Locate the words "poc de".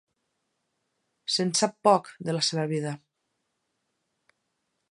1.89-2.35